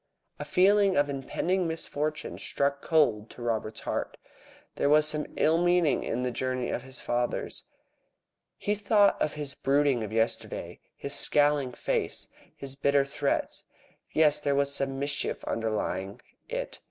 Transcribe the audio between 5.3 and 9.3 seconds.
ill meaning in this journey of his father's. He thought